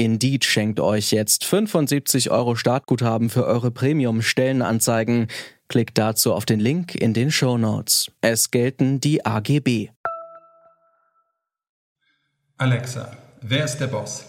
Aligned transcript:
Indeed 0.00 0.46
schenkt 0.46 0.80
euch 0.80 1.10
jetzt 1.10 1.44
75 1.44 2.30
Euro 2.30 2.54
Startguthaben 2.54 3.28
für 3.28 3.44
eure 3.44 3.70
Premium-Stellenanzeigen. 3.70 5.26
Klickt 5.68 5.98
dazu 5.98 6.32
auf 6.32 6.46
den 6.46 6.58
Link 6.58 6.94
in 6.94 7.12
den 7.12 7.30
Show 7.30 7.58
Notes. 7.58 8.10
Es 8.22 8.50
gelten 8.50 9.00
die 9.00 9.26
AGB. 9.26 9.90
Alexa, 12.56 13.14
wer 13.42 13.66
ist 13.66 13.76
der 13.76 13.88
Boss? 13.88 14.24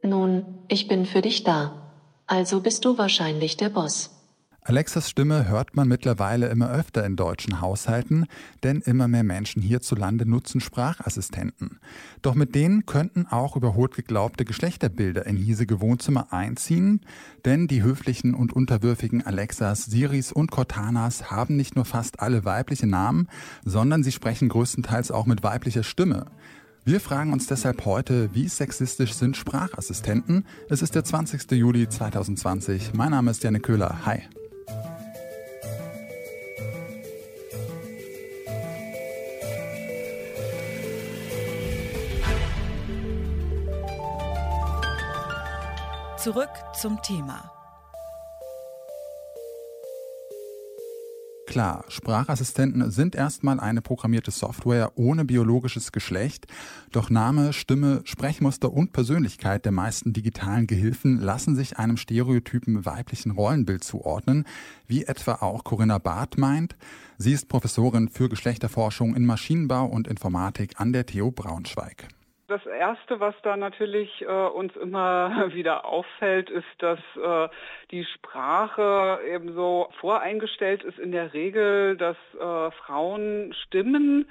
Nun, 0.00 0.46
ich 0.68 0.88
bin 0.88 1.04
für 1.04 1.20
dich 1.20 1.44
da. 1.44 1.92
Also 2.26 2.62
bist 2.62 2.86
du 2.86 2.96
wahrscheinlich 2.96 3.58
der 3.58 3.68
Boss. 3.68 4.15
Alexas 4.68 5.08
Stimme 5.08 5.46
hört 5.46 5.76
man 5.76 5.86
mittlerweile 5.86 6.48
immer 6.48 6.68
öfter 6.72 7.06
in 7.06 7.14
deutschen 7.14 7.60
Haushalten, 7.60 8.26
denn 8.64 8.80
immer 8.80 9.06
mehr 9.06 9.22
Menschen 9.22 9.62
hierzulande 9.62 10.28
nutzen 10.28 10.60
Sprachassistenten. 10.60 11.78
Doch 12.20 12.34
mit 12.34 12.56
denen 12.56 12.84
könnten 12.84 13.28
auch 13.28 13.54
überholt 13.54 13.94
geglaubte 13.94 14.44
Geschlechterbilder 14.44 15.24
in 15.24 15.36
hiesige 15.36 15.80
Wohnzimmer 15.80 16.32
einziehen, 16.32 17.02
denn 17.44 17.68
die 17.68 17.84
höflichen 17.84 18.34
und 18.34 18.52
unterwürfigen 18.52 19.24
Alexas, 19.24 19.84
Siris 19.84 20.32
und 20.32 20.50
Cortanas 20.50 21.30
haben 21.30 21.54
nicht 21.54 21.76
nur 21.76 21.84
fast 21.84 22.18
alle 22.18 22.44
weibliche 22.44 22.88
Namen, 22.88 23.28
sondern 23.64 24.02
sie 24.02 24.10
sprechen 24.10 24.48
größtenteils 24.48 25.12
auch 25.12 25.26
mit 25.26 25.44
weiblicher 25.44 25.84
Stimme. 25.84 26.26
Wir 26.84 26.98
fragen 26.98 27.32
uns 27.32 27.46
deshalb 27.46 27.84
heute, 27.84 28.34
wie 28.34 28.48
sexistisch 28.48 29.14
sind 29.14 29.36
Sprachassistenten? 29.36 30.44
Es 30.68 30.82
ist 30.82 30.96
der 30.96 31.04
20. 31.04 31.52
Juli 31.52 31.88
2020. 31.88 32.94
Mein 32.94 33.12
Name 33.12 33.30
ist 33.30 33.44
Janne 33.44 33.60
Köhler. 33.60 34.04
Hi. 34.06 34.22
Zurück 46.18 46.48
zum 46.72 47.02
Thema. 47.02 47.52
Klar, 51.46 51.84
Sprachassistenten 51.88 52.90
sind 52.90 53.14
erstmal 53.14 53.60
eine 53.60 53.82
programmierte 53.82 54.30
Software 54.30 54.92
ohne 54.96 55.26
biologisches 55.26 55.92
Geschlecht, 55.92 56.46
doch 56.90 57.10
Name, 57.10 57.52
Stimme, 57.52 58.00
Sprechmuster 58.04 58.72
und 58.72 58.92
Persönlichkeit 58.94 59.66
der 59.66 59.72
meisten 59.72 60.14
digitalen 60.14 60.66
Gehilfen 60.66 61.20
lassen 61.20 61.54
sich 61.54 61.78
einem 61.78 61.98
stereotypen 61.98 62.86
weiblichen 62.86 63.32
Rollenbild 63.32 63.84
zuordnen, 63.84 64.44
wie 64.86 65.04
etwa 65.04 65.34
auch 65.34 65.64
Corinna 65.64 65.98
Barth 65.98 66.38
meint. 66.38 66.76
Sie 67.18 67.32
ist 67.32 67.48
Professorin 67.48 68.08
für 68.08 68.30
Geschlechterforschung 68.30 69.14
in 69.14 69.26
Maschinenbau 69.26 69.84
und 69.84 70.08
Informatik 70.08 70.80
an 70.80 70.94
der 70.94 71.04
TU 71.04 71.30
Braunschweig. 71.30 72.08
Das 72.48 72.64
Erste, 72.64 73.18
was 73.18 73.34
da 73.42 73.56
natürlich 73.56 74.22
äh, 74.22 74.26
uns 74.26 74.76
immer 74.76 75.48
wieder 75.52 75.84
auffällt, 75.84 76.48
ist, 76.48 76.64
dass 76.78 77.00
äh, 77.16 77.48
die 77.90 78.04
Sprache 78.04 79.18
eben 79.28 79.52
so 79.54 79.88
voreingestellt 80.00 80.84
ist 80.84 80.98
in 80.98 81.10
der 81.10 81.32
Regel, 81.32 81.96
dass 81.96 82.16
äh, 82.34 82.70
Frauen 82.70 83.52
Stimmen 83.64 84.28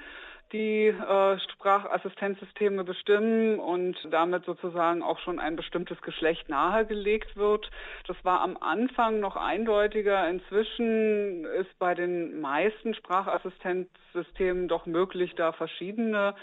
die 0.52 0.86
äh, 0.86 1.38
Sprachassistenzsysteme 1.52 2.84
bestimmen 2.84 3.58
und 3.58 3.96
damit 4.10 4.44
sozusagen 4.44 5.02
auch 5.02 5.18
schon 5.18 5.38
ein 5.38 5.56
bestimmtes 5.56 6.00
Geschlecht 6.02 6.48
nahegelegt 6.48 7.36
wird. 7.36 7.68
Das 8.06 8.16
war 8.22 8.40
am 8.40 8.56
Anfang 8.56 9.20
noch 9.20 9.36
eindeutiger. 9.36 10.28
Inzwischen 10.30 11.44
ist 11.44 11.76
bei 11.78 11.94
den 11.94 12.40
meisten 12.40 12.94
Sprachassistenzsystemen 12.94 14.68
doch 14.68 14.86
möglich, 14.86 15.34
da 15.34 15.52
verschiedene 15.52 16.34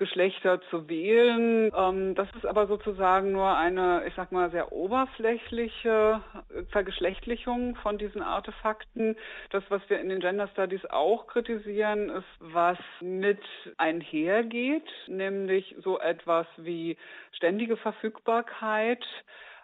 Geschlechter 0.00 0.62
zu 0.70 0.88
wählen. 0.88 1.70
Ähm, 1.76 2.14
das 2.14 2.26
ist 2.34 2.46
aber 2.46 2.66
sozusagen 2.66 3.32
nur 3.32 3.54
eine, 3.54 4.02
ich 4.06 4.14
sag 4.14 4.32
mal, 4.32 4.50
sehr 4.50 4.72
oberflächliche 4.72 6.22
Vergeschlechtlichung 6.70 7.76
von 7.76 7.98
diesen 7.98 8.22
Artefakten. 8.22 9.14
Das, 9.50 9.62
was 9.68 9.82
wir 9.88 10.00
in 10.00 10.08
den 10.08 10.20
Gender 10.20 10.48
Studies 10.48 10.86
auch 10.86 11.26
kritisieren, 11.26 12.08
ist, 12.08 12.24
was 12.38 12.78
mit 13.02 13.42
einhergeht, 13.76 14.88
nämlich 15.06 15.76
so 15.80 16.00
etwas 16.00 16.46
wie 16.56 16.96
ständige 17.32 17.76
Verfügbarkeit, 17.76 19.04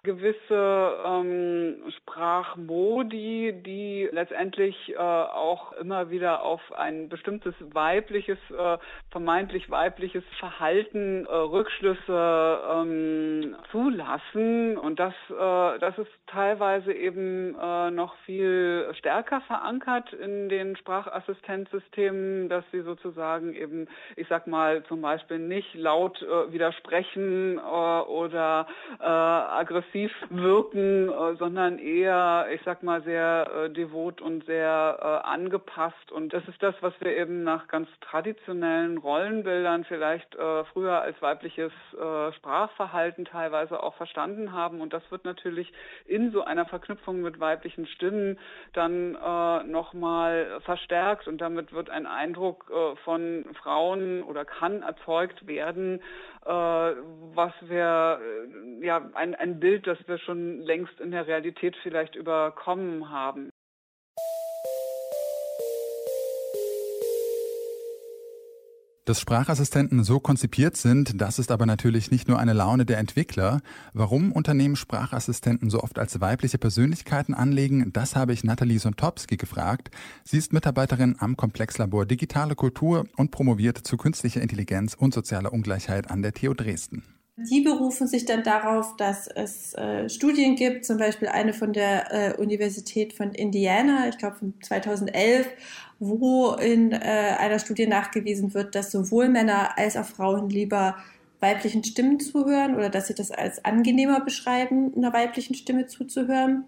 gewisse 0.06 0.97
ähm, 1.05 1.83
Sprachmodi, 1.99 3.53
die 3.67 4.09
letztendlich 4.12 4.94
äh, 4.94 4.97
auch 4.97 5.72
immer 5.72 6.11
wieder 6.11 6.43
auf 6.43 6.61
ein 6.72 7.09
bestimmtes 7.09 7.55
weibliches, 7.72 8.39
äh, 8.56 8.78
vermeintlich 9.11 9.69
weibliches 9.69 10.22
Verhalten 10.39 11.27
äh, 11.27 11.34
Rückschlüsse 11.34 12.61
ähm, 12.72 13.56
zulassen. 13.72 14.78
Und 14.78 15.00
das, 15.00 15.12
äh, 15.28 15.78
das 15.81 15.99
ist 15.99 16.11
teilweise 16.28 16.93
eben 16.93 17.56
äh, 17.61 17.91
noch 17.91 18.15
viel 18.25 18.88
stärker 18.99 19.41
verankert 19.43 20.12
in 20.12 20.49
den 20.49 20.77
Sprachassistenzsystemen, 20.77 22.49
dass 22.49 22.65
sie 22.71 22.83
sozusagen 22.83 23.55
eben, 23.55 23.88
ich 24.15 24.28
sag 24.28 24.47
mal, 24.47 24.84
zum 24.84 25.03
Beispiel 25.03 25.41
nicht 25.41 25.75
laut 25.75 26.23
äh, 26.23 26.53
widersprechen 26.53 27.59
oder 27.59 28.67
aggressiv 28.99 29.96
aggressiv 29.97 30.12
wirken, 30.31 31.09
äh, 31.09 31.37
sondern 31.37 31.79
eher, 31.79 32.47
ich 32.53 32.61
sag 32.65 32.83
mal, 32.83 33.03
sehr 33.03 33.51
äh, 33.65 33.71
devot 33.71 34.21
und 34.21 34.45
sehr 34.45 34.99
äh, 35.01 35.27
angepasst. 35.29 36.12
Und 36.12 36.33
das 36.33 36.47
ist 36.49 36.62
das, 36.62 36.75
was 36.81 36.93
wir 37.01 37.17
eben 37.17 37.45
nach 37.45 37.69
ganz 37.69 37.89
traditionellen 38.01 38.99
Rollenbildern 38.99 39.85
vielleicht 39.85 40.37
früher 40.73 41.01
als 41.01 41.21
weibliches 41.23 41.73
Sprachverhalten 42.37 43.25
teilweise 43.25 43.83
auch 43.83 43.95
verstanden 43.95 44.53
haben. 44.53 44.81
Und 44.81 44.93
das 44.93 45.03
wird 45.11 45.25
natürlich 45.25 45.73
in 46.06 46.31
so 46.31 46.45
einer 46.45 46.67
Verknüpfung 46.67 47.23
mit 47.23 47.41
weiblichen 47.41 47.87
Stimmen 47.87 48.39
dann 48.73 49.12
nochmal 49.71 50.61
verstärkt 50.65 51.29
und 51.29 51.41
damit 51.41 51.73
wird 51.73 51.91
ein 51.91 52.06
Eindruck 52.06 52.71
von 53.05 53.45
Frauen 53.62 54.23
oder 54.23 54.45
kann 54.45 54.83
erzeugt 54.83 55.47
werden, 55.47 56.03
was 56.43 57.53
wir, 57.62 58.21
ja, 58.81 59.11
ein, 59.15 59.35
ein 59.35 59.61
Bild, 59.61 59.86
das 59.87 59.99
wir 60.07 60.19
schon 60.19 60.61
längst 60.63 61.01
in 61.01 61.11
der 61.11 61.27
Realität 61.27 61.77
vielleicht 61.83 62.17
überkommen 62.17 63.11
haben. 63.11 63.51
Dass 69.07 69.21
Sprachassistenten 69.21 70.03
so 70.03 70.19
konzipiert 70.19 70.77
sind, 70.77 71.21
das 71.21 71.39
ist 71.39 71.53
aber 71.53 71.65
natürlich 71.65 72.11
nicht 72.11 72.27
nur 72.27 72.41
eine 72.41 72.55
Laune 72.55 72.85
der 72.85 72.99
Entwickler. 72.99 73.61
Warum 73.93 74.33
Unternehmen 74.33 74.75
Sprachassistenten 74.75 75.71
so 75.71 75.81
oft 75.81 76.01
als 76.01 76.21
weibliche 76.21 76.59
Persönlichkeiten 76.59 77.33
anlegen, 77.33 77.93
das 77.93 78.17
habe 78.17 78.33
ich 78.33 78.43
Nathalie 78.43 78.81
Sontopski 78.81 79.37
gefragt. 79.37 79.93
Sie 80.25 80.39
ist 80.39 80.53
Mitarbeiterin 80.53 81.15
am 81.21 81.37
Komplexlabor 81.37 82.05
Digitale 82.05 82.57
Kultur 82.57 83.07
und 83.17 83.31
promoviert 83.31 83.79
zu 83.79 83.97
künstlicher 83.97 84.43
Intelligenz 84.43 84.95
und 84.95 85.15
sozialer 85.15 85.53
Ungleichheit 85.53 86.11
an 86.11 86.23
der 86.23 86.33
TU 86.33 86.53
Dresden. 86.53 87.16
Die 87.39 87.61
berufen 87.61 88.07
sich 88.07 88.25
dann 88.25 88.43
darauf, 88.43 88.97
dass 88.97 89.27
es 89.27 89.75
äh, 89.75 90.09
Studien 90.09 90.57
gibt, 90.57 90.87
zum 90.87 90.97
Beispiel 90.97 91.29
eine 91.29 91.53
von 91.53 91.75
der 91.75 92.13
äh, 92.13 92.41
Universität 92.41 93.13
von 93.13 93.33
Indiana, 93.33 94.09
ich 94.09 94.17
glaube 94.17 94.37
von 94.37 94.55
2011, 94.62 95.47
wo 95.99 96.53
in 96.53 96.93
äh, 96.93 97.37
einer 97.38 97.59
Studie 97.59 97.87
nachgewiesen 97.87 98.55
wird, 98.55 98.75
dass 98.75 98.91
sowohl 98.91 99.29
Männer 99.29 99.77
als 99.77 99.99
auch 99.99 100.06
Frauen 100.06 100.49
lieber 100.49 100.97
weiblichen 101.41 101.85
Stimmen 101.85 102.21
zuhören 102.21 102.75
oder 102.75 102.88
dass 102.88 103.09
sie 103.09 103.15
das 103.15 103.31
als 103.31 103.62
angenehmer 103.67 104.21
beschreiben, 104.21 104.94
einer 104.97 105.12
weiblichen 105.12 105.55
Stimme 105.55 105.87
zuzuhören. 105.87 106.65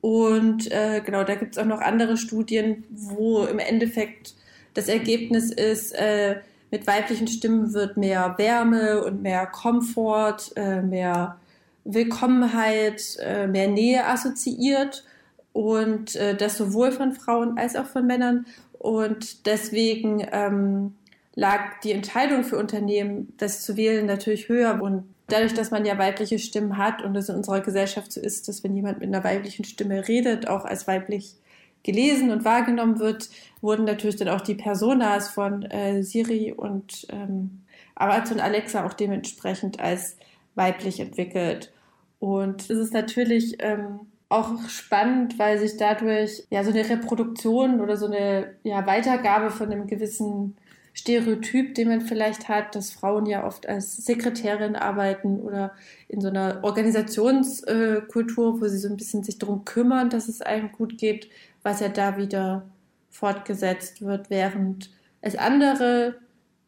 Und 0.00 0.72
äh, 0.72 1.02
genau, 1.04 1.22
da 1.24 1.34
gibt 1.34 1.56
es 1.56 1.58
auch 1.58 1.66
noch 1.66 1.82
andere 1.82 2.16
Studien, 2.16 2.84
wo 2.88 3.44
im 3.44 3.58
Endeffekt 3.58 4.34
das 4.72 4.88
Ergebnis 4.88 5.50
ist, 5.50 5.92
äh, 5.92 6.36
mit 6.70 6.86
weiblichen 6.86 7.28
Stimmen 7.28 7.72
wird 7.72 7.96
mehr 7.96 8.34
Wärme 8.36 9.02
und 9.04 9.22
mehr 9.22 9.46
Komfort, 9.46 10.52
äh, 10.56 10.82
mehr 10.82 11.38
Willkommenheit, 11.84 13.16
äh, 13.20 13.46
mehr 13.46 13.68
Nähe 13.68 14.06
assoziiert 14.06 15.04
und 15.52 16.14
äh, 16.16 16.36
das 16.36 16.58
sowohl 16.58 16.92
von 16.92 17.12
Frauen 17.12 17.58
als 17.58 17.76
auch 17.76 17.86
von 17.86 18.06
Männern. 18.06 18.46
Und 18.78 19.46
deswegen 19.46 20.26
ähm, 20.30 20.94
lag 21.34 21.80
die 21.82 21.92
Entscheidung 21.92 22.44
für 22.44 22.58
Unternehmen, 22.58 23.32
das 23.38 23.62
zu 23.62 23.76
wählen, 23.76 24.06
natürlich 24.06 24.48
höher. 24.48 24.80
Und 24.82 25.04
dadurch, 25.28 25.54
dass 25.54 25.70
man 25.70 25.84
ja 25.86 25.96
weibliche 25.98 26.38
Stimmen 26.38 26.76
hat 26.76 27.02
und 27.02 27.16
es 27.16 27.28
in 27.28 27.36
unserer 27.36 27.60
Gesellschaft 27.60 28.12
so 28.12 28.20
ist, 28.20 28.48
dass 28.48 28.62
wenn 28.62 28.76
jemand 28.76 29.00
mit 29.00 29.08
einer 29.08 29.24
weiblichen 29.24 29.64
Stimme 29.64 30.06
redet, 30.06 30.48
auch 30.48 30.64
als 30.64 30.86
weiblich 30.86 31.34
gelesen 31.82 32.30
und 32.30 32.44
wahrgenommen 32.44 32.98
wird, 32.98 33.28
wurden 33.60 33.84
natürlich 33.84 34.16
dann 34.16 34.28
auch 34.28 34.40
die 34.40 34.54
Personas 34.54 35.28
von 35.28 35.62
äh, 35.62 36.02
Siri 36.02 36.52
und 36.52 37.06
ähm, 37.10 37.62
Amazon 37.94 38.40
Alexa 38.40 38.84
auch 38.86 38.92
dementsprechend 38.92 39.80
als 39.80 40.16
weiblich 40.54 41.00
entwickelt. 41.00 41.72
Und 42.20 42.62
es 42.62 42.78
ist 42.78 42.92
natürlich 42.92 43.56
ähm, 43.60 44.00
auch 44.28 44.68
spannend, 44.68 45.38
weil 45.38 45.58
sich 45.58 45.76
dadurch 45.76 46.44
ja 46.50 46.62
so 46.64 46.70
eine 46.70 46.88
Reproduktion 46.88 47.80
oder 47.80 47.96
so 47.96 48.06
eine 48.06 48.54
ja, 48.62 48.86
Weitergabe 48.86 49.50
von 49.50 49.70
einem 49.70 49.86
gewissen 49.86 50.56
Stereotyp, 50.94 51.74
den 51.74 51.88
man 51.88 52.00
vielleicht 52.00 52.48
hat, 52.48 52.74
dass 52.74 52.90
Frauen 52.90 53.26
ja 53.26 53.46
oft 53.46 53.68
als 53.68 53.96
Sekretärin 53.96 54.76
arbeiten 54.76 55.40
oder 55.40 55.72
in 56.08 56.20
so 56.20 56.28
einer 56.28 56.60
Organisationskultur, 56.62 58.60
wo 58.60 58.66
sie 58.66 58.78
so 58.78 58.88
ein 58.88 58.96
bisschen 58.96 59.22
sich 59.22 59.38
darum 59.38 59.64
kümmern, 59.64 60.10
dass 60.10 60.28
es 60.28 60.42
einem 60.42 60.72
gut 60.72 60.98
geht, 60.98 61.28
was 61.62 61.80
ja 61.80 61.88
da 61.88 62.16
wieder 62.16 62.66
fortgesetzt 63.10 64.02
wird, 64.02 64.30
während 64.30 64.90
es 65.20 65.36
andere 65.36 66.16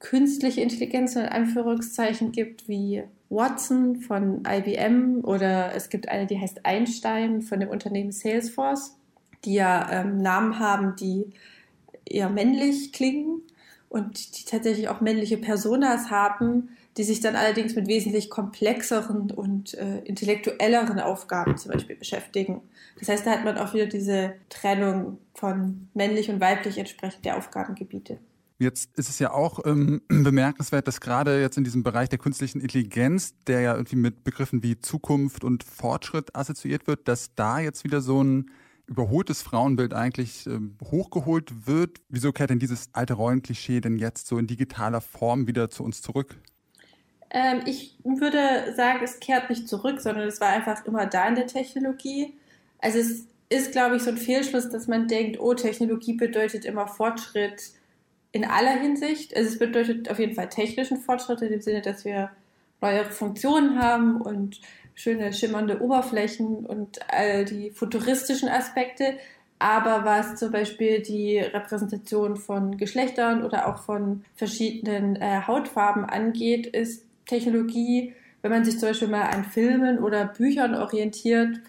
künstliche 0.00 0.60
Intelligenz 0.62 1.14
in 1.14 1.26
Anführungszeichen 1.26 2.32
gibt, 2.32 2.68
wie 2.68 3.04
Watson 3.28 3.96
von 3.96 4.42
IBM 4.46 5.20
oder 5.22 5.74
es 5.74 5.88
gibt 5.88 6.08
eine, 6.08 6.26
die 6.26 6.40
heißt 6.40 6.66
Einstein 6.66 7.42
von 7.42 7.60
dem 7.60 7.68
Unternehmen 7.68 8.10
Salesforce, 8.10 8.96
die 9.44 9.54
ja 9.54 9.88
ähm, 9.92 10.18
Namen 10.18 10.58
haben, 10.58 10.96
die 10.96 11.26
eher 12.04 12.28
männlich 12.28 12.92
klingen 12.92 13.42
und 13.90 14.38
die 14.38 14.44
tatsächlich 14.44 14.88
auch 14.88 15.00
männliche 15.00 15.36
Personas 15.36 16.10
haben, 16.10 16.70
die 16.96 17.02
sich 17.02 17.20
dann 17.20 17.34
allerdings 17.34 17.74
mit 17.74 17.88
wesentlich 17.88 18.30
komplexeren 18.30 19.32
und 19.32 19.74
äh, 19.74 19.98
intellektuelleren 20.04 21.00
Aufgaben 21.00 21.56
zum 21.58 21.72
Beispiel 21.72 21.96
beschäftigen. 21.96 22.62
Das 23.00 23.08
heißt, 23.08 23.26
da 23.26 23.32
hat 23.32 23.44
man 23.44 23.58
auch 23.58 23.74
wieder 23.74 23.86
diese 23.86 24.34
Trennung 24.48 25.18
von 25.34 25.88
männlich 25.92 26.30
und 26.30 26.40
weiblich 26.40 26.78
entsprechend 26.78 27.24
der 27.24 27.36
Aufgabengebiete. 27.36 28.18
Jetzt 28.60 28.96
ist 28.96 29.08
es 29.08 29.18
ja 29.18 29.32
auch 29.32 29.58
ähm, 29.66 30.02
bemerkenswert, 30.08 30.86
dass 30.86 31.00
gerade 31.00 31.40
jetzt 31.40 31.58
in 31.58 31.64
diesem 31.64 31.82
Bereich 31.82 32.08
der 32.08 32.20
künstlichen 32.20 32.60
Intelligenz, 32.60 33.34
der 33.48 33.60
ja 33.60 33.74
irgendwie 33.74 33.96
mit 33.96 34.22
Begriffen 34.22 34.62
wie 34.62 34.78
Zukunft 34.78 35.42
und 35.42 35.64
Fortschritt 35.64 36.36
assoziiert 36.36 36.86
wird, 36.86 37.08
dass 37.08 37.34
da 37.34 37.58
jetzt 37.58 37.82
wieder 37.82 38.00
so 38.00 38.22
ein 38.22 38.50
überholtes 38.90 39.40
Frauenbild 39.40 39.94
eigentlich 39.94 40.46
ähm, 40.46 40.76
hochgeholt 40.82 41.66
wird. 41.66 41.98
Wieso 42.08 42.32
kehrt 42.32 42.50
denn 42.50 42.58
dieses 42.58 42.90
alte 42.92 43.14
Rollenklischee 43.14 43.80
denn 43.80 43.96
jetzt 43.96 44.26
so 44.26 44.36
in 44.36 44.48
digitaler 44.48 45.00
Form 45.00 45.46
wieder 45.46 45.70
zu 45.70 45.84
uns 45.84 46.02
zurück? 46.02 46.36
Ähm, 47.30 47.60
ich 47.66 47.96
würde 48.02 48.74
sagen, 48.76 48.98
es 49.04 49.20
kehrt 49.20 49.48
nicht 49.48 49.68
zurück, 49.68 50.00
sondern 50.00 50.26
es 50.26 50.40
war 50.40 50.48
einfach 50.48 50.84
immer 50.84 51.06
da 51.06 51.28
in 51.28 51.36
der 51.36 51.46
Technologie. 51.46 52.34
Also 52.80 52.98
es 52.98 53.26
ist, 53.48 53.70
glaube 53.70 53.96
ich, 53.96 54.02
so 54.02 54.10
ein 54.10 54.16
Fehlschluss, 54.16 54.68
dass 54.68 54.88
man 54.88 55.06
denkt, 55.06 55.38
oh, 55.38 55.54
Technologie 55.54 56.14
bedeutet 56.14 56.64
immer 56.64 56.88
Fortschritt 56.88 57.70
in 58.32 58.44
aller 58.44 58.80
Hinsicht. 58.80 59.36
Also 59.36 59.50
es 59.50 59.58
bedeutet 59.58 60.10
auf 60.10 60.18
jeden 60.18 60.34
Fall 60.34 60.48
technischen 60.48 60.98
Fortschritt 60.98 61.42
in 61.42 61.50
dem 61.50 61.60
Sinne, 61.60 61.80
dass 61.80 62.04
wir 62.04 62.30
neue 62.80 63.04
Funktionen 63.04 63.78
haben 63.78 64.20
und 64.20 64.60
schöne 65.00 65.32
schimmernde 65.32 65.80
Oberflächen 65.80 66.66
und 66.66 67.00
all 67.10 67.44
die 67.46 67.70
futuristischen 67.70 68.48
Aspekte. 68.48 69.14
Aber 69.58 70.04
was 70.04 70.36
zum 70.36 70.52
Beispiel 70.52 71.00
die 71.00 71.38
Repräsentation 71.38 72.36
von 72.36 72.76
Geschlechtern 72.76 73.44
oder 73.44 73.68
auch 73.68 73.82
von 73.82 74.24
verschiedenen 74.34 75.16
äh, 75.16 75.42
Hautfarben 75.46 76.04
angeht, 76.04 76.66
ist 76.66 77.04
Technologie, 77.26 78.14
wenn 78.42 78.50
man 78.50 78.64
sich 78.64 78.78
zum 78.78 78.88
Beispiel 78.88 79.08
mal 79.08 79.22
an 79.22 79.44
Filmen 79.44 79.98
oder 79.98 80.26
Büchern 80.26 80.74
orientiert, 80.74 81.60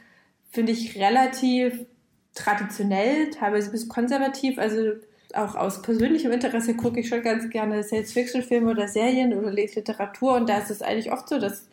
finde 0.51 0.71
ich 0.71 0.97
relativ 0.97 1.85
traditionell, 2.33 3.29
teilweise 3.29 3.71
bis 3.71 3.89
konservativ. 3.89 4.57
Also 4.57 4.93
auch 5.33 5.55
aus 5.55 5.81
persönlichem 5.81 6.31
Interesse 6.31 6.75
gucke 6.75 6.99
ich 6.99 7.09
schon 7.09 7.21
ganz 7.21 7.49
gerne 7.49 7.83
Science-Fiction-Filme 7.83 8.71
oder 8.71 8.87
Serien 8.87 9.33
oder 9.33 9.51
lese 9.51 9.79
Literatur 9.79 10.35
und 10.35 10.49
da 10.49 10.57
ist 10.57 10.71
es 10.71 10.81
eigentlich 10.81 11.11
oft 11.11 11.29
so, 11.29 11.39
dass 11.39 11.67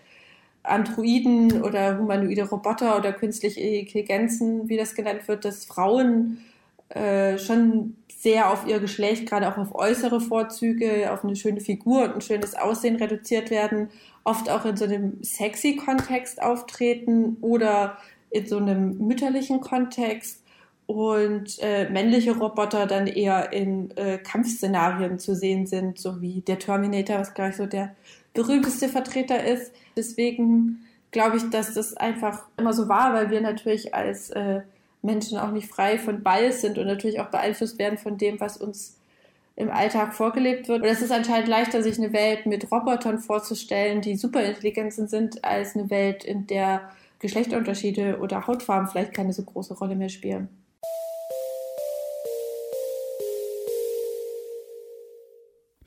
Androiden 0.62 1.62
oder 1.62 1.99
humanoide 1.99 2.49
Roboter 2.49 2.99
oder 2.99 3.12
künstliche 3.12 3.60
Intelligenzen, 3.60 4.69
wie 4.69 4.76
das 4.76 4.94
genannt 4.94 5.26
wird, 5.26 5.44
dass 5.44 5.64
Frauen 5.64 6.38
äh, 6.90 7.38
schon 7.38 7.96
sehr 8.08 8.50
auf 8.50 8.66
ihr 8.66 8.81
Geschlecht, 8.81 9.28
gerade 9.28 9.49
auch 9.49 9.58
auf 9.58 9.75
äußere 9.75 10.20
Vorzüge, 10.20 11.12
auf 11.12 11.25
eine 11.25 11.37
schöne 11.37 11.60
Figur 11.60 12.05
und 12.05 12.14
ein 12.16 12.20
schönes 12.20 12.55
Aussehen 12.55 12.96
reduziert 12.96 13.50
werden, 13.50 13.90
oft 14.25 14.50
auch 14.50 14.64
in 14.64 14.76
so 14.76 14.84
einem 14.84 15.22
sexy 15.22 15.76
Kontext 15.76 16.43
auftreten 16.43 17.37
oder 17.40 17.96
in 18.31 18.46
so 18.46 18.56
einem 18.56 18.99
mütterlichen 18.99 19.60
Kontext 19.60 20.43
und 20.87 21.58
äh, 21.60 21.88
männliche 21.90 22.37
Roboter 22.37 22.87
dann 22.87 23.06
eher 23.06 23.52
in 23.52 23.96
äh, 23.96 24.19
Kampfszenarien 24.19 25.19
zu 25.19 25.34
sehen 25.34 25.66
sind, 25.66 25.99
so 25.99 26.20
wie 26.20 26.40
der 26.40 26.58
Terminator, 26.58 27.19
was 27.19 27.34
gleich 27.34 27.56
so 27.56 27.66
der 27.66 27.94
berühmteste 28.38 28.88
Vertreter 28.88 29.43
ist. 29.44 29.73
Deswegen 29.96 30.85
glaube 31.11 31.38
ich, 31.38 31.50
dass 31.50 31.75
das 31.75 31.96
einfach 31.96 32.44
immer 32.56 32.73
so 32.73 32.88
war, 32.88 33.12
weil 33.12 33.31
wir 33.31 33.40
natürlich 33.40 33.96
als 33.96 34.31
äh, 34.31 34.61
Menschen 35.02 35.38
auch 35.38 35.50
nicht 35.50 35.69
frei 35.69 35.99
von 35.99 36.23
Bias 36.23 36.61
sind 36.61 36.79
und 36.79 36.87
natürlich 36.87 37.19
auch 37.19 37.31
beeinflusst 37.31 37.81
werden 37.81 37.99
von 37.99 38.17
dem, 38.17 38.38
was 38.38 38.56
uns 38.56 38.96
im 39.56 39.70
Alltag 39.70 40.14
vorgelebt 40.14 40.69
wird. 40.69 40.82
Und 40.82 40.88
es 40.88 41.02
ist 41.02 41.11
anscheinend 41.11 41.49
leichter, 41.49 41.82
sich 41.82 41.99
eine 41.99 42.12
Welt 42.12 42.46
mit 42.46 42.70
Robotern 42.70 43.19
vorzustellen, 43.19 44.02
die 44.02 44.14
Superintelligenzen 44.14 45.08
sind, 45.08 45.44
als 45.44 45.75
eine 45.75 45.91
Welt, 45.91 46.25
in 46.25 46.46
der 46.46 46.93
Geschlechterunterschiede 47.19 48.20
oder 48.20 48.46
Hautfarben 48.46 48.87
vielleicht 48.87 49.14
keine 49.14 49.32
so 49.32 49.43
große 49.43 49.75
Rolle 49.75 49.96
mehr 49.96 50.11
spielen. 50.11 50.49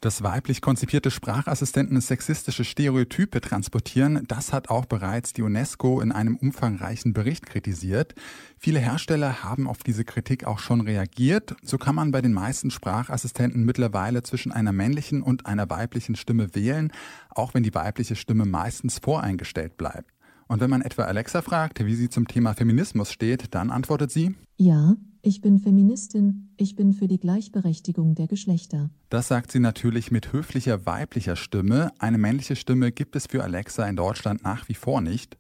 Dass 0.01 0.24
weiblich 0.24 0.62
konzipierte 0.62 1.12
Sprachassistenten 1.12 2.01
sexistische 2.01 2.63
Stereotype 2.63 3.39
transportieren, 3.39 4.24
das 4.27 4.51
hat 4.51 4.71
auch 4.71 4.86
bereits 4.86 5.31
die 5.31 5.44
UNESCO 5.44 6.01
in 6.01 6.12
einem 6.12 6.38
umfangreichen 6.38 7.13
Bericht 7.13 7.45
kritisiert. 7.45 8.15
Viele 8.57 8.80
Hersteller 8.80 9.44
haben 9.44 9.68
auf 9.68 9.83
diese 9.83 10.03
Kritik 10.03 10.45
auch 10.45 10.57
schon 10.57 10.81
reagiert. 10.81 11.56
So 11.62 11.77
kann 11.77 11.94
man 11.94 12.12
bei 12.12 12.24
den 12.24 12.33
meisten 12.33 12.71
Sprachassistenten 12.71 13.63
mittlerweile 13.63 14.24
zwischen 14.24 14.51
einer 14.51 14.71
männlichen 14.71 15.21
und 15.21 15.45
einer 15.45 15.69
weiblichen 15.69 16.15
Stimme 16.15 16.56
wählen, 16.56 16.92
auch 17.30 17.54
wenn 17.54 17.62
die 17.62 17.75
weibliche 17.75 18.15
Stimme 18.15 18.45
meistens 18.45 18.97
voreingestellt 18.97 19.77
bleibt. 19.77 20.09
Und 20.47 20.62
wenn 20.62 20.71
man 20.71 20.81
etwa 20.81 21.04
Alexa 21.04 21.44
fragt, 21.44 21.86
wie 21.86 21.94
sie 21.94 22.09
zum 22.09 22.27
Thema 22.27 22.56
Feminismus 22.56 23.12
steht, 23.12 23.54
dann 23.54 23.69
antwortet 23.69 24.09
sie 24.09 24.33
Ja, 24.57 24.95
ich 25.23 25.41
bin 25.41 25.59
Feministin, 25.59 26.50
ich 26.57 26.75
bin 26.75 26.94
für 26.94 27.07
die 27.07 27.19
Gleichberechtigung 27.19 28.16
der 28.16 28.28
Geschlechter. 28.28 28.90
Das 29.09 29.28
sagt 29.28 29.51
sie 29.51 29.59
natürlich 29.59 30.11
mit 30.11 30.33
höflicher 30.33 30.85
weiblicher 30.85 31.35
Stimme. 31.35 31.92
Eine 31.99 32.18
männliche 32.18 32.56
Stimme 32.56 32.92
gibt 32.92 33.16
es 33.16 33.28
für 33.28 33.44
Alexa 33.44 33.87
in 33.87 33.95
Deutschland 33.95 34.44
nach 34.44 34.68
wie 34.68 34.73
vor 34.73 35.01
nicht. 35.01 35.37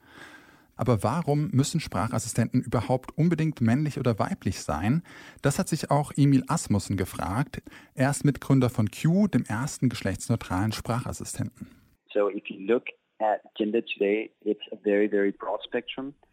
Aber 0.75 1.03
warum 1.03 1.49
müssen 1.51 1.79
Sprachassistenten 1.79 2.61
überhaupt 2.61 3.17
unbedingt 3.17 3.61
männlich 3.61 3.99
oder 3.99 4.17
weiblich 4.17 4.61
sein? 4.61 5.03
Das 5.41 5.59
hat 5.59 5.69
sich 5.69 5.91
auch 5.91 6.11
Emil 6.15 6.43
Asmussen 6.47 6.97
gefragt. 6.97 7.61
Er 7.93 8.09
ist 8.09 8.25
Mitgründer 8.25 8.69
von 8.69 8.89
Q, 8.89 9.27
dem 9.27 9.45
ersten 9.45 9.89
geschlechtsneutralen 9.89 10.71
Sprachassistenten. 10.71 11.67
So 12.13 12.29
if 12.29 12.43
you 12.47 12.57
look 12.59 12.85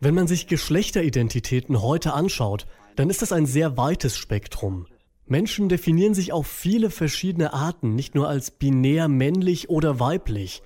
wenn 0.00 0.14
man 0.14 0.26
sich 0.26 0.46
Geschlechteridentitäten 0.46 1.82
heute 1.82 2.12
anschaut, 2.14 2.66
dann 2.98 3.10
ist 3.10 3.22
das 3.22 3.30
ein 3.30 3.46
sehr 3.46 3.76
weites 3.76 4.16
Spektrum. 4.16 4.86
Menschen 5.24 5.68
definieren 5.68 6.14
sich 6.14 6.32
auf 6.32 6.48
viele 6.48 6.90
verschiedene 6.90 7.52
Arten, 7.52 7.94
nicht 7.94 8.16
nur 8.16 8.28
als 8.28 8.50
binär 8.50 9.06
männlich 9.06 9.70
oder 9.70 10.00
weiblich. 10.00 10.62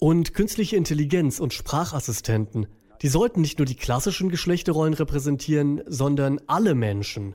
Und 0.00 0.34
künstliche 0.34 0.74
Intelligenz 0.74 1.38
und 1.38 1.52
Sprachassistenten, 1.52 2.66
die 3.02 3.08
sollten 3.08 3.40
nicht 3.40 3.58
nur 3.60 3.66
die 3.66 3.76
klassischen 3.76 4.30
Geschlechterrollen 4.30 4.94
repräsentieren, 4.94 5.80
sondern 5.86 6.40
alle 6.48 6.74
Menschen. 6.74 7.34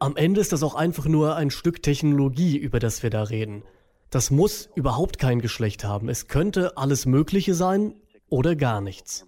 Am 0.00 0.16
Ende 0.16 0.40
ist 0.40 0.52
das 0.52 0.64
auch 0.64 0.74
einfach 0.74 1.06
nur 1.06 1.36
ein 1.36 1.50
Stück 1.50 1.80
Technologie, 1.80 2.56
über 2.56 2.80
das 2.80 3.04
wir 3.04 3.10
da 3.10 3.22
reden. 3.22 3.62
Das 4.10 4.32
muss 4.32 4.70
überhaupt 4.74 5.20
kein 5.20 5.40
Geschlecht 5.40 5.84
haben. 5.84 6.08
Es 6.08 6.26
könnte 6.26 6.76
alles 6.76 7.06
Mögliche 7.06 7.54
sein 7.54 7.94
oder 8.28 8.56
gar 8.56 8.80
nichts. 8.80 9.24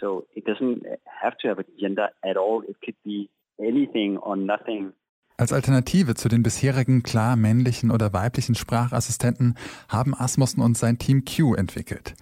So 0.00 0.24
it 0.34 0.46
doesn't 0.46 0.84
have 1.06 1.36
to 1.38 1.48
have 1.48 1.60
a 1.60 1.64
gender 1.78 2.10
at 2.22 2.36
all. 2.36 2.62
It 2.68 2.76
could 2.80 2.96
be 3.02 3.28
anything 3.62 4.18
or 4.18 4.36
nothing. 4.36 4.92
Als 5.38 5.52
Alternative 5.52 6.14
zu 6.14 6.28
den 6.28 6.42
bisherigen 6.42 7.02
klar 7.02 7.36
männlichen 7.36 7.90
oder 7.90 8.12
weiblichen 8.12 8.54
Sprachassistenten 8.54 9.56
haben 9.88 10.14
Asmussen 10.14 10.60
und 10.60 10.76
sein 10.76 10.98
Team 10.98 11.24
Q 11.24 11.54
entwickelt. 11.54 12.14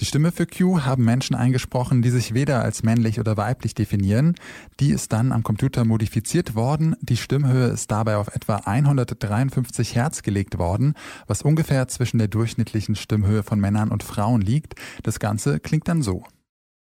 Die 0.00 0.04
Stimme 0.04 0.30
für 0.30 0.46
Q 0.46 0.84
haben 0.84 1.04
Menschen 1.04 1.34
eingesprochen, 1.34 2.02
die 2.02 2.10
sich 2.10 2.32
weder 2.32 2.62
als 2.62 2.84
männlich 2.84 3.18
oder 3.18 3.36
weiblich 3.36 3.74
definieren. 3.74 4.36
Die 4.78 4.90
ist 4.90 5.12
dann 5.12 5.32
am 5.32 5.42
Computer 5.42 5.84
modifiziert 5.84 6.54
worden. 6.54 6.94
Die 7.00 7.16
Stimmhöhe 7.16 7.66
ist 7.66 7.90
dabei 7.90 8.16
auf 8.16 8.28
etwa 8.28 8.56
153 8.56 9.96
Hertz 9.96 10.22
gelegt 10.22 10.58
worden, 10.58 10.94
was 11.26 11.42
ungefähr 11.42 11.88
zwischen 11.88 12.18
der 12.18 12.28
durchschnittlichen 12.28 12.94
Stimmhöhe 12.94 13.42
von 13.42 13.58
Männern 13.58 13.90
und 13.90 14.04
Frauen 14.04 14.40
liegt. 14.40 14.74
Das 15.02 15.18
Ganze 15.18 15.58
klingt 15.58 15.88
dann 15.88 16.02
so. 16.02 16.22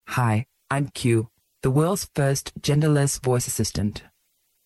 Hi, 0.09 0.43
I'm 0.71 0.89
Q, 0.93 1.27
the 1.63 1.71
world's 1.71 2.07
first 2.15 2.53
genderless 2.61 3.19
voice 3.23 3.47
assistant. 3.47 4.03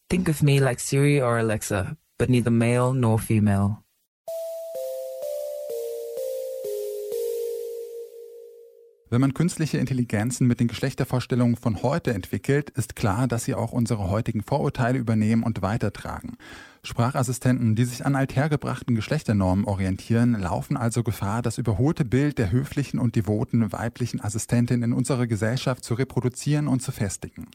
Think 0.09 0.27
of 0.27 0.43
me 0.43 0.59
like 0.59 0.79
Siri 0.79 1.21
or 1.21 1.37
Alexa, 1.37 1.97
but 2.17 2.29
neither 2.29 2.51
male 2.51 2.93
nor 2.93 3.17
female. 3.19 3.77
Wenn 9.09 9.19
man 9.19 9.33
künstliche 9.33 9.77
Intelligenzen 9.77 10.47
mit 10.47 10.61
den 10.61 10.69
Geschlechtervorstellungen 10.69 11.57
von 11.57 11.83
heute 11.83 12.13
entwickelt, 12.13 12.69
ist 12.69 12.95
klar, 12.95 13.27
dass 13.27 13.43
sie 13.43 13.55
auch 13.55 13.73
unsere 13.73 14.09
heutigen 14.09 14.41
Vorurteile 14.41 14.97
übernehmen 14.97 15.43
und 15.43 15.61
weitertragen. 15.61 16.37
Sprachassistenten, 16.83 17.75
die 17.75 17.85
sich 17.85 18.05
an 18.05 18.15
althergebrachten 18.15 18.95
Geschlechternormen 18.95 19.65
orientieren, 19.65 20.33
laufen 20.33 20.77
also 20.77 21.03
Gefahr, 21.03 21.43
das 21.43 21.59
überholte 21.59 22.05
Bild 22.05 22.39
der 22.39 22.51
höflichen 22.51 22.99
und 22.99 23.15
devoten 23.15 23.71
weiblichen 23.71 24.19
Assistentin 24.19 24.81
in 24.81 24.91
unserer 24.91 25.27
Gesellschaft 25.27 25.83
zu 25.83 25.93
reproduzieren 25.93 26.67
und 26.67 26.81
zu 26.81 26.91
festigen. 26.91 27.47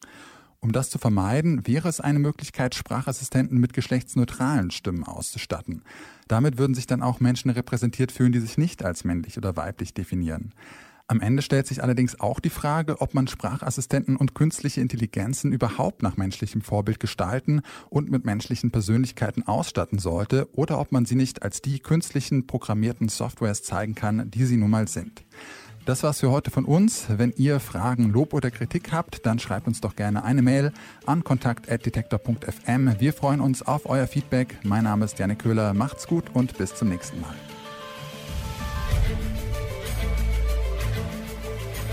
Um 0.61 0.73
das 0.73 0.91
zu 0.91 0.99
vermeiden, 0.99 1.67
wäre 1.67 1.89
es 1.89 2.01
eine 2.01 2.19
Möglichkeit, 2.19 2.75
Sprachassistenten 2.75 3.59
mit 3.59 3.73
geschlechtsneutralen 3.73 4.71
Stimmen 4.71 5.05
auszustatten. 5.05 5.83
Damit 6.29 6.57
würden 6.57 6.75
sich 6.75 6.87
dann 6.87 7.03
auch 7.03 7.21
Menschen 7.21 7.51
repräsentiert 7.51 8.13
fühlen, 8.13 8.33
die 8.33 8.41
sich 8.41 8.59
nicht 8.59 8.85
als 8.85 9.05
männlich 9.05 9.39
oder 9.39 9.57
weiblich 9.57 9.93
definieren. 9.93 10.55
Am 11.09 11.21
Ende 11.21 11.41
stellt 11.43 11.69
sich 11.69 11.85
allerdings 11.85 12.19
auch 12.19 12.41
die 12.41 12.51
Frage, 12.51 13.01
ob 13.01 13.15
man 13.15 13.29
Sprachassistenten 13.29 14.17
und 14.17 14.35
künstliche 14.35 14.81
Intelligenzen 14.81 15.53
überhaupt 15.53 16.03
nach 16.03 16.17
menschlichem 16.17 16.63
Vorbild 16.63 16.99
gestalten 16.99 17.63
und 17.91 18.11
mit 18.11 18.25
menschlichen 18.25 18.73
Persönlichkeiten 18.73 19.47
ausstatten 19.47 20.01
sollte 20.01 20.49
oder 20.53 20.81
ob 20.81 20.91
man 20.91 21.05
sie 21.05 21.15
nicht 21.15 21.45
als 21.45 21.63
die 21.63 21.79
künstlichen 21.79 22.49
programmierten 22.49 23.09
Softwares 23.09 23.63
zeigen 23.63 23.95
kann, 23.95 24.33
die 24.33 24.45
sie 24.45 24.57
nun 24.57 24.71
mal 24.71 24.89
sind. 24.89 25.23
Das 25.85 26.03
war's 26.03 26.19
für 26.19 26.33
heute 26.33 26.51
von 26.51 26.65
uns. 26.65 27.07
Wenn 27.09 27.33
ihr 27.37 27.61
Fragen, 27.61 28.11
Lob 28.11 28.35
oder 28.35 28.51
Kritik 28.51 28.91
habt, 28.91 29.25
dann 29.25 29.39
schreibt 29.39 29.69
uns 29.69 29.81
doch 29.81 29.95
gerne 29.95 30.25
eine 30.25 30.43
Mail 30.43 30.73
an 31.07 31.23
kontakt.detektor.fm. 31.23 32.97
Wir 32.99 33.13
freuen 33.13 33.41
uns 33.41 33.63
auf 33.63 33.87
euer 33.87 34.09
Feedback. 34.09 34.59
Mein 34.65 34.83
Name 34.83 35.05
ist 35.05 35.21
Janik 35.21 35.39
Köhler. 35.39 35.73
Macht's 35.73 36.09
gut 36.09 36.25
und 36.35 36.59
bis 36.59 36.75
zum 36.75 36.89
nächsten 36.89 37.21
Mal. 37.21 37.37